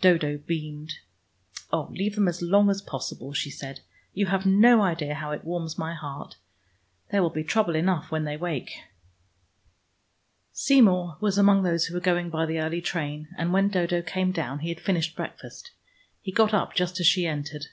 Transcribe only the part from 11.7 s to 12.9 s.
who were going by the early